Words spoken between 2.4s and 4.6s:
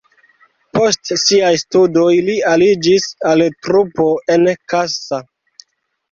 aliĝis al trupo en